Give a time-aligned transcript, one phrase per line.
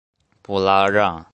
[0.41, 1.23] 布拉让。